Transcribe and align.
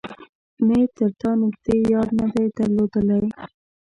مې 0.65 0.79
تر 0.95 1.09
تا 1.19 1.29
نږدې 1.41 1.77
يار 1.91 2.07
نه 2.19 2.27
دی 2.33 2.45
درلودلی. 2.57 3.27